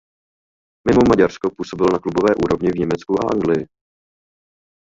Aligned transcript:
Mimo 0.87 1.01
Maďarsko 1.09 1.55
působil 1.57 1.85
na 1.93 1.99
klubové 1.99 2.35
úrovni 2.45 2.71
v 2.71 2.79
Německu 2.79 3.13
a 3.23 3.27
Anglii. 3.33 3.67